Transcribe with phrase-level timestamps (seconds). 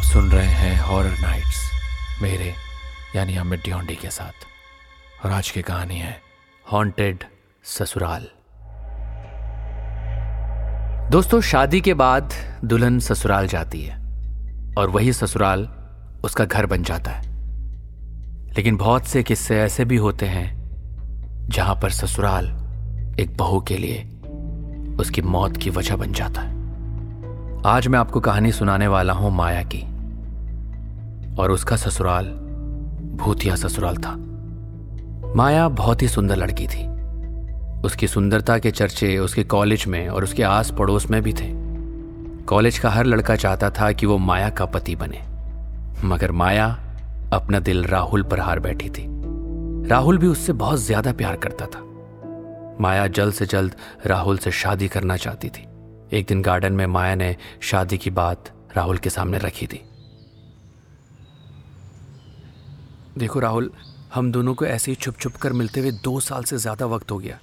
[0.00, 1.70] आप सुन रहे हैं हॉरर नाइट्स
[2.22, 2.54] मेरे,
[3.16, 4.46] यानी अमित डियोंडी के साथ।
[5.26, 6.20] और आज की कहानी है
[6.72, 7.24] हॉन्टेड
[7.64, 8.26] ससुराल।
[11.10, 13.96] दोस्तों, शादी के बाद दुल्हन ससुराल जाती है,
[14.78, 15.68] और वही ससुराल
[16.24, 17.22] उसका घर बन जाता है।
[18.56, 20.70] लेकिन बहुत से किस्से ऐसे भी होते हैं,
[21.48, 22.46] जहाँ पर ससुराल
[23.20, 24.02] एक बहू के लिए
[24.96, 26.60] उसकी मौत की वजह बन जाता है।
[27.66, 29.89] आज मैं आपको कहानी सुनाने वाला हूँ माया की।
[31.38, 32.26] और उसका ससुराल
[33.16, 34.14] भूतिया ससुराल था।
[35.36, 36.88] माया बहुत ही सुंदर लड़की थी।
[37.84, 41.48] उसकी सुंदरता के चर्चे, उसके कॉलेज में और उसके आस पड़ोस में भी थे।
[42.44, 45.22] कॉलेज का हर लड़का चाहता था कि वो माया का पति बने।
[46.04, 46.66] मगर माया
[47.32, 49.06] अपना दिल राहुल पर हार बैठी थी।
[49.88, 51.84] राहुल भी उससे बहुत ज़्यादा प्यार करता था।
[52.80, 53.74] माया जल्द से जल्द
[54.06, 55.66] राहुल से शादी करना चाहती थी।
[56.12, 59.82] एक दिन गार्डन में माया ने शादी की बात राहुल के सामने रखी थी।
[63.20, 63.70] देखो राहुल,
[64.14, 67.10] हम दोनों को ऐसे ही छुप छुप कर मिलते हुए दो साल से ज़्यादा वक्त
[67.10, 67.38] हो गया।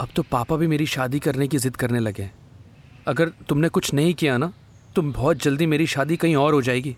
[0.00, 2.30] अब तो पापा भी मेरी शादी करने की ज़िद करने लगे
[3.08, 4.52] अगर तुमने कुछ नहीं किया ना
[4.96, 6.96] तो बहुत जल्दी मेरी शादी कहीं और हो जाएगी।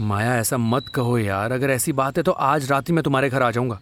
[0.00, 3.30] माया, ऐसा मत कहो यार, अगर ऐसी बात है तो आज रात ही मैं तुम्हारे
[3.30, 3.80] घर आ जाऊँगा।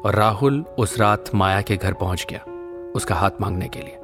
[0.00, 2.40] और राहुल उस रात माया के घर पहुँच गया,
[2.92, 3.98] उसका हाथ मांगने के लिए।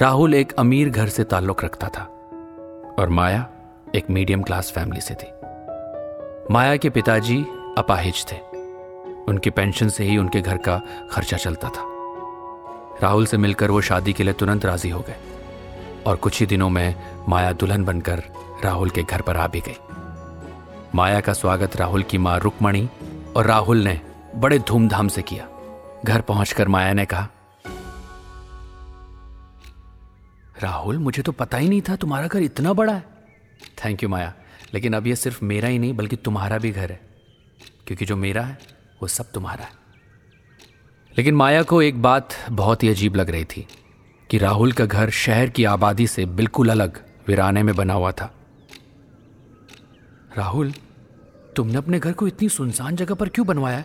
[0.00, 2.02] राहुल एक अमीर घर से ताल्लुक रखता था,
[2.94, 3.46] और माया
[3.94, 5.32] एक मीडियम क्लास फैमिली से थी।
[6.50, 7.44] माया के पिताजी
[7.78, 8.36] अपाहिज थे।
[9.28, 11.82] उनकी पेंशन से ही उनके घर का खर्चा चलता था।
[13.02, 15.16] राहुल से मिलकर वो शादी के लिए तुरंत राज़ी हो गए
[16.06, 16.94] और कुछ ही दिनों में
[17.28, 18.22] माया दुल्हन बनकर
[18.64, 19.76] राहुल के घर पर आ भी गई।
[20.94, 22.88] माया का स्वागत राहुल की माँ रुकमणी
[23.36, 24.00] और राहुल ने
[24.36, 25.48] बड़े धूमधाम से किया।
[26.04, 27.28] घर पहुंचकर माया ने कहा,
[30.62, 33.04] राहुल, मुझे तो पता ही नहीं था तुम्हारा घर इतना बड़ा है।
[33.84, 34.34] Thank you Maya.
[34.74, 37.00] लेकिन अब यह सिर्फ़ मेरा ही नहीं, बल्कि तुम्हारा भी घर है।
[37.86, 38.58] क्योंकि जो मेरा है,
[39.02, 39.70] वो सब तुम्हारा है।
[41.16, 43.66] लेकिन माया को एक बात बहुत ही अजीब लग रही थी,
[44.30, 48.32] कि राहुल का घर शहर की आबादी से बिल्कुल अलग, वीराने में बना हुआ था।
[50.36, 50.72] राहुल,
[51.56, 53.84] तुमने अपने घर को इतनी सुनसान जगह पर क्यों बनवाया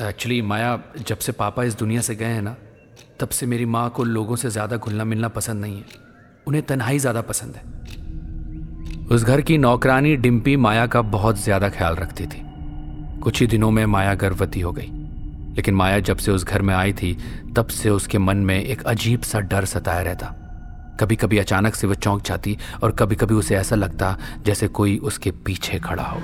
[0.00, 2.56] एक्चुअली माया, जब से पापा इस दुनिया से गए हैं ना,
[3.20, 5.84] तब से मेरी माँ को लोगों से ज़्यादा घुलना मिलना पसंद नहीं है।
[6.46, 7.62] उन्हें तन्हाई ज़्यादा पसंद है।
[9.10, 12.40] उस घर की नौकरानी डिम्पी माया का बहुत ज़्यादा ख्याल रखती थी।
[13.20, 14.90] कुछ ही दिनों में माया गर्भवती हो गई।
[15.56, 17.16] लेकिन माया जब से उस घर में आई थी,
[17.56, 20.26] तब से उसके मन में एक अजीब सा डर सताया रहता।
[21.00, 24.16] कभी कभी अचानक से वह चौंक जाती और कभी कभी उसे ऐसा लगता
[24.46, 26.20] जैसे कोई उसके पीछे खड़ा हो।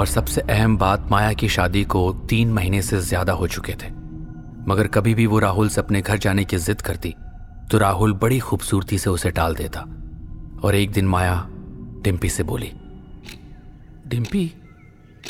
[0.00, 3.90] और सबसे अहम बात माया की शादी को तीन महीने से ज़्यादा हो चुके थे।
[4.68, 7.14] मगर कभी भी वो राहुल से अपने घर जाने की जिद करती
[7.70, 9.80] तो राहुल बड़ी खूबसूरती से उसे टाल देता
[10.64, 11.34] और एक दिन माया
[12.02, 12.70] डिम्पी से बोली
[14.06, 14.44] डिम्पी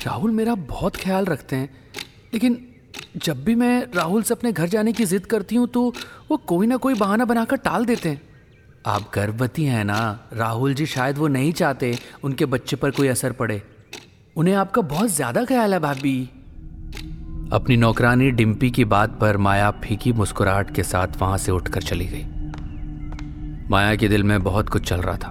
[0.06, 1.68] राहुल मेरा बहुत ख्याल रखते हैं,
[2.34, 2.58] लेकिन
[3.16, 5.82] जब भी मैं राहुल से अपने घर जाने की जिद करती हूँ तो
[6.30, 8.20] वो कोई ना कोई बहाना बनाकर टाल देते हैं।
[8.86, 13.32] आप गर्भवती हैं ना, राहुल जी शायद वो नहीं चाहते उनके बच्चे पर कोई असर
[13.32, 13.62] पड़े।
[14.36, 16.28] उन्हें आपका बहुत ज़्यादा ख्याल है भाभी।
[17.52, 22.06] अपनी नौकरानी डिम्पी की बात पर माया फीकी मुस्कुराहट के साथ वहाँ से उठकर चली
[22.06, 22.24] गई।
[23.70, 25.30] माया के दिल में बहुत कुछ चल रहा था,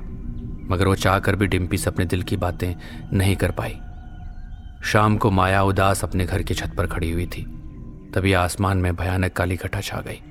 [0.71, 2.73] मगर वो चाहकर भी डिम्पी से अपने दिल की बातें
[3.13, 3.73] नहीं कर पाई।
[4.83, 7.43] शाम को माया उदास अपने घर की छत पर खड़ी हुई थी,
[8.15, 10.21] तभी आसमान में भयानक काली घटा छा गई।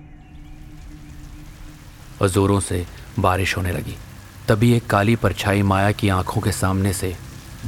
[2.22, 2.84] और जोरों से
[3.18, 3.96] बारिश होने लगी,
[4.48, 7.14] तभी एक काली परछाई माया की आँखों के सामने से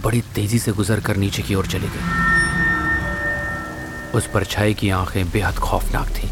[0.05, 2.32] बड़ी तेज़ी से गुजर कर नीचे की ओर चली गई।
[4.15, 6.29] उस परछाई की आँखें बेहद खौफनाक थीं।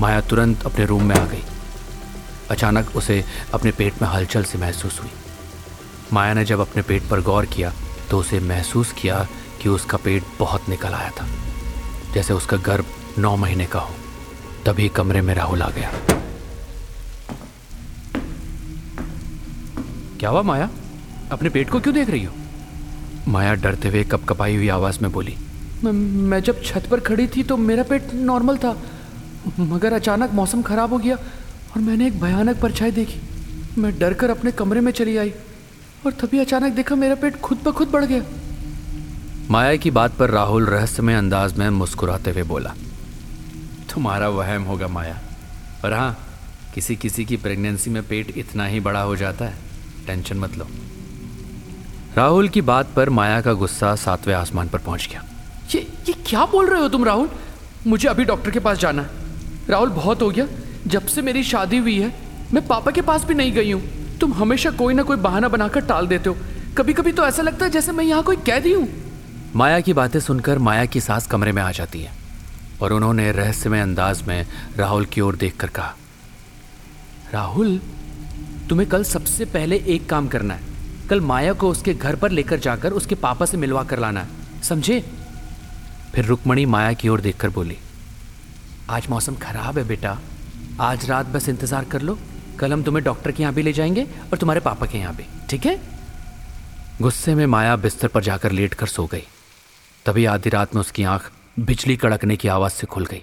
[0.00, 1.42] माया तुरंत अपने रूम में आ गई।
[2.50, 5.10] अचानक उसे अपने पेट में हलचल से महसूस हुई।
[6.12, 7.72] माया ने जब अपने पेट पर गौर किया
[8.10, 9.26] तो उसे महसूस किया
[9.62, 11.26] कि उसका पेट बहुत निकल आया था।
[12.14, 12.86] जैसे उसका गर्भ
[13.18, 13.94] नौ महीने का हो,
[14.66, 15.92] तभी कमरे में राहुल आ गया।
[20.20, 20.68] क्या हुआ माया?
[21.32, 22.34] अपने पेट को क्यों देख रही हो?
[23.28, 25.36] माया डरते हुए कपकपाई हुई आवाज़ में बोली
[25.84, 28.76] मैं जब छत पर खड़ी थी तो मेरा पेट नॉर्मल था,
[29.60, 33.20] मगर अचानक मौसम खराब हो गया और मैंने एक भयानक परछाई देखी।
[33.78, 35.32] मैं डर कर अपने कमरे में चली आई
[36.06, 38.22] और तभी अचानक देखा मेरा पेट खुद ब खुद बढ़ गया।
[39.50, 42.74] माया की बात पर राहुल रहस्यमय अंदाज में मुस्कुराते हुए बोला,
[43.94, 45.18] तुम्हारा वहम होगा माया
[45.84, 46.16] और हाँ
[46.74, 49.54] किसी किसी की प्रेगनेंसी में पेट इतना ही बड़ा हो जाता है,
[50.06, 50.66] टेंशन मत लो।
[52.16, 55.24] राहुल की बात पर माया का गुस्सा सातवें आसमान पर पहुँच गया।
[56.08, 57.28] ये क्या बोल रहे हो तुम, राहुल?
[57.86, 60.46] मुझे अभी डॉक्टर के पास जाना है। राहुल, बहुत हो गया।
[60.86, 62.12] जब से मेरी शादी हुई है,
[62.54, 63.82] मैं पापा के पास भी नहीं गई हूँ।
[64.20, 66.36] तुम हमेशा कोई ना कोई बहाना बनाकर टाल देते हो।
[66.78, 68.88] कभी कभी तो ऐसा लगता है जैसे मैं यहाँ कोई कैदी हूँ।
[69.56, 72.12] माया की बातें सुनकर माया की सास कमरे में आ जाती है
[72.82, 74.46] और उन्होंने रहस्यमय अंदाज में
[74.76, 75.94] राहुल की ओर देखकर कहा,
[77.32, 77.80] राहुल,
[78.68, 80.70] तुम्हें कल सबसे पहले एक काम करना है।
[81.10, 84.62] कल माया को उसके घर पर लेकर जाकर उसके पापा से मिलवा कर लाना है।
[84.62, 85.04] समझे?
[86.14, 87.76] फिर रुक्मणी माया की ओर देखकर बोली,
[88.90, 90.18] आज मौसम खराब है बेटा।
[90.80, 92.18] आज रात बस इंतज़ार कर लो।
[92.58, 95.24] कल हम तुम्हें डॉक्टर के यहाँ भी ले जाएँगे और तुम्हारे पापा के यहाँ भी।
[95.50, 95.78] ठीक है?
[97.02, 99.22] गुस्से में माया बिस्तर पर जाकर लेट कर सो गई।
[100.06, 101.30] तभी आधी रात में उसकी आँख
[101.60, 103.22] बिजली कड़कने की आवाज़ से खुल गई।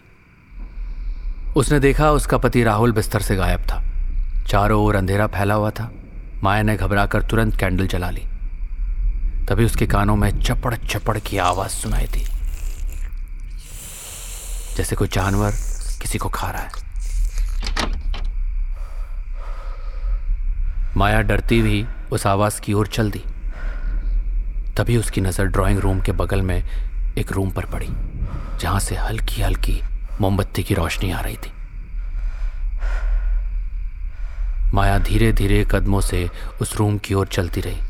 [1.56, 3.82] उसने देखा उसका पति राहुल बिस्तर से गायब था।
[4.48, 5.92] चारों ओर अंधेरा फैला हुआ था।
[6.44, 8.26] माया ने घबराकर तुरंत कैंडल जला ली।
[9.48, 12.26] तभी उसके कानों में चपड़ चपड़ की आवाज़ सुनाई थी
[14.80, 15.52] जैसे कोई जानवर
[16.02, 16.70] किसी को खा रहा है।
[20.98, 23.24] माया डरती हुई उस आवाज़ की ओर चल दी।
[24.78, 26.64] तभी उसकी नज़र ड्राइंग रूम के बगल में
[27.18, 27.90] एक रूम पर पड़ी,
[28.62, 29.82] जहाँ से हल्की हल्की
[30.22, 31.52] मोमबत्ती की रोशनी आ रही थी।
[34.74, 36.30] माया धीरे धीरे कदमों से
[36.62, 37.89] उस रूम की ओर चलती रही।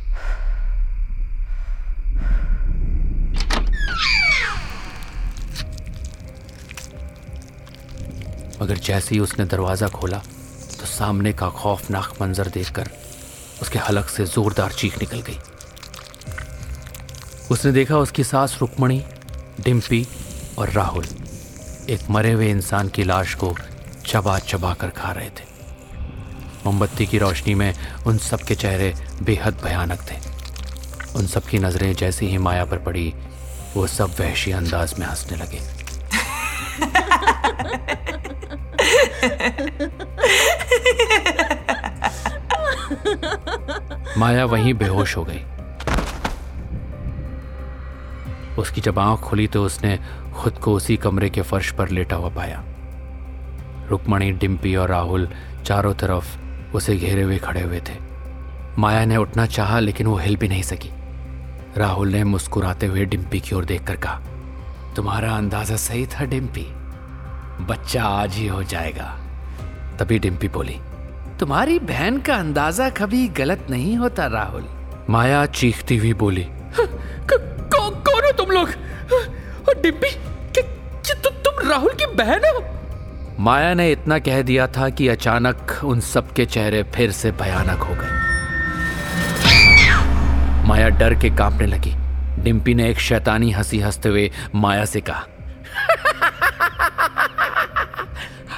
[8.70, 10.18] मगर जैसे ही उसने दरवाज़ा खोला
[10.80, 12.90] तो सामने का खौफनाक मंजर देखकर
[13.62, 15.38] उसके हलक से जोरदार चीख निकल गई।
[17.52, 19.04] उसने देखा उसकी सास रुक्मणी
[19.62, 20.08] डिम्पी
[20.58, 21.06] और राहुल
[21.90, 23.56] एक मरे हुए इंसान की लाश को
[24.06, 25.48] चबा चबा कर खा रहे थे।
[26.66, 27.74] मोमबत्ती की रोशनी में
[28.08, 28.94] उन सब के चेहरे
[29.24, 30.18] बेहद भयानक थे।
[31.16, 33.14] उन सब की नज़रें जैसे ही माया पर पड़ी,
[33.76, 35.62] वो सब वहशी अंदाज में हंसने लगे।
[44.18, 45.42] माया वहीं बेहोश हो गई।
[48.58, 50.00] उसकी जब आँख खुली तो उसने
[50.34, 52.64] खुद को उसी कमरे के फर्श पर लेटा हुआ पाया।
[53.90, 55.30] रुक्मणी डिम्पी और राहुल
[55.66, 56.38] चारों तरफ़
[56.76, 57.94] उसे घेरे हुए खड़े हुए थे।
[58.78, 60.90] माया ने उठना चाहा, लेकिन वो हिल भी नहीं सकी।
[61.78, 64.22] राहुल ने मुस्कुराते हुए डिम्पी की ओर देखकर कहा,
[64.96, 66.79] तुम्हारा अंदाज़ा सही था डिम्पी
[67.62, 69.06] बच्चा आज ही हो जाएगा।
[70.00, 70.80] तभी डिम्पी बोली
[71.40, 74.66] तुम्हारी बहन का अंदाज़ा कभी गलत नहीं होता राहुल।
[75.10, 76.48] माया चीखती हुई बोली
[77.32, 78.70] कौन हो तुम लोग?
[79.82, 80.10] डिम्पी
[80.56, 82.64] तु, तुम राहुल की बहन हो?
[83.40, 87.96] माया ने इतना कह दिया था कि अचानक उन सबके चेहरे फिर से भयानक हो
[87.96, 88.18] गए।
[90.68, 91.96] माया डर के कांपने लगी।
[92.40, 95.26] डिम्पी ने एक शैतानी हँसी हँसते हुए माया से कहा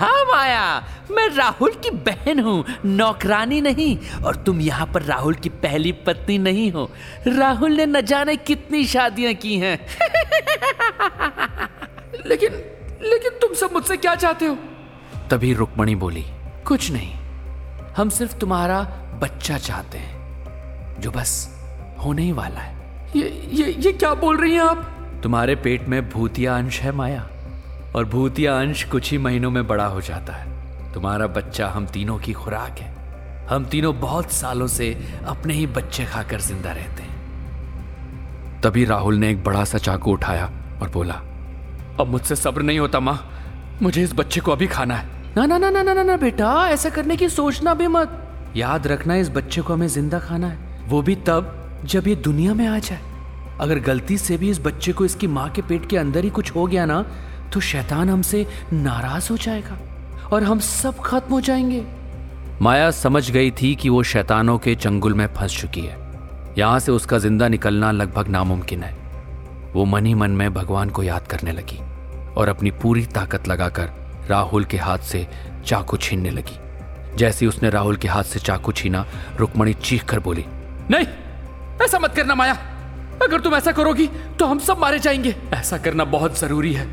[0.01, 5.49] हाँ माया, मैं राहुल की बहन हूँ, नौकरानी नहीं, और तुम यहाँ पर राहुल की
[5.49, 6.91] पहली पत्नी नहीं हो।
[7.27, 9.77] राहुल ने न जाने कितनी शादियाँ की हैं।
[12.25, 12.51] लेकिन
[13.03, 14.57] लेकिन तुम सब मुझसे क्या चाहते हो?
[15.31, 16.25] तभी रुक्मणी बोली,
[16.65, 17.13] कुछ नहीं,
[17.97, 18.81] हम सिर्फ़ तुम्हारा
[19.21, 21.59] बच्चा चाहते हैं, जो बस
[22.05, 22.75] होने ही वाला है।
[23.15, 25.09] ये ये ये क्या बोल रही हैं आप?
[25.23, 27.29] तुम्हारे पेट में भूतिया अंश है माया।
[27.95, 32.17] और भूतिया अंश कुछ ही महीनों में बड़ा हो जाता है। तुम्हारा बच्चा हम तीनों
[32.17, 32.89] की खुराक है।
[33.49, 34.89] हम तीनों बहुत सालों से
[35.25, 40.45] अपने ही बच्चे खाकर ज़िंदा रहते हैं। तभी राहुल ने एक बड़ा सा चाकू उठाया
[40.81, 41.13] और बोला
[41.99, 43.19] अब मुझसे सब्र नहीं होता माँ।
[43.81, 46.69] मुझे इस बच्चे को अभी खाना है। ना ना ना ना ना ना, ना बेटा
[46.69, 48.17] ऐसा करने की सोचना भी मत।
[48.55, 52.53] याद रखना इस बच्चे को हमें ज़िंदा खाना है। वो भी तब जब ये दुनिया
[52.53, 52.99] में आ जाए।
[53.59, 56.55] अगर गलती से भी इस बच्चे को इसकी माँ के पेट के अंदर ही कुछ
[56.55, 57.05] हो गया ना
[57.53, 59.77] तो शैतान हमसे नाराज़ हो जाएगा
[60.33, 61.83] और हम सब खत्म हो जाएँगे।
[62.61, 65.99] माया समझ गई थी कि वो शैतानों के चंगुल में फंस चुकी है।
[66.57, 68.93] यहाँ से उसका ज़िंदा निकलना लगभग नामुमकिन है।
[69.73, 71.79] वो मन ही मन में भगवान को याद करने लगी
[72.37, 73.89] और अपनी पूरी ताकत लगाकर
[74.29, 75.27] राहुल के हाथ से
[75.65, 76.57] चाकू छीनने लगी।
[77.17, 79.05] जैसे उसने राहुल के हाथ से चाकू छीना,
[79.39, 80.45] रुक्मणी चीख कर बोली,
[80.91, 81.05] नहीं,
[81.83, 82.57] ऐसा मत करना माया।
[83.23, 84.07] अगर तुम ऐसा करोगी
[84.39, 86.85] तो हम सब मारे जाएँगे। ऐसा करना बहुत ज़रूरी है।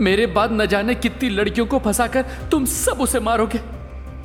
[0.00, 3.60] मेरे बाद न जाने कितनी लड़कियों को फंसाकर तुम सब उसे मारोगे।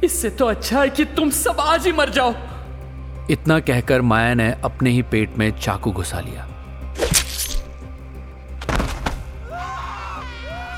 [0.04, 2.34] इससे तो अच्छा है कि तुम सब आज ही मर जाओ।
[3.32, 6.48] इतना कहकर माया ने अपने ही पेट में चाकू घुसा लिया।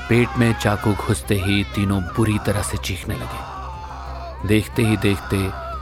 [0.08, 5.36] पेट में चाकू घुसते ही तीनों बुरी तरह से चीखने लगे। देखते ही देखते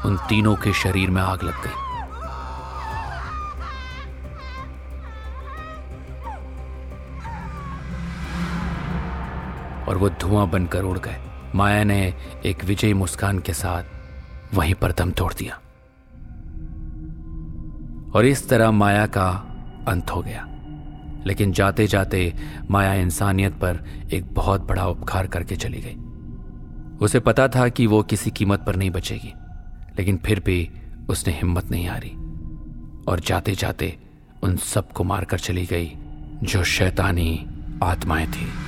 [0.09, 1.88] उन तीनों के शरीर में आग लग गई।
[9.99, 11.17] वो धुआँ बनकर उड़ गए।
[11.55, 12.15] माया ने
[12.47, 13.85] एक विजयी मुस्कान के साथ
[14.55, 15.55] वहीं पर दम तोड़ दिया।
[18.15, 19.29] और इस तरह माया का
[19.89, 20.49] अंत हो गया।
[21.27, 22.35] लेकिन जाते जाते
[22.71, 25.97] माया इंसानियत पर एक बहुत बड़ा उपकार करके चली गई।
[27.01, 29.33] उसे पता था कि वो किसी कीमत पर नहीं बचेगी,
[29.99, 30.71] लेकिन फिर भी
[31.09, 32.11] उसने हिम्मत नहीं हारी।
[33.09, 33.99] और जाते जाते
[34.43, 35.93] उन सबको मारकर चली गई,
[36.43, 37.47] जो शैतानी
[37.83, 38.68] आत्माएँ थी।